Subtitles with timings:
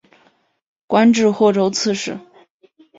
[0.87, 2.17] 官至霍州刺史。